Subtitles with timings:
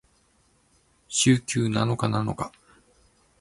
[1.09, 2.51] 週休七日なのか？